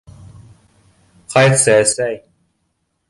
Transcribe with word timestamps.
Ҡайтсы, 1.35 1.71
әсәй! 1.83 2.21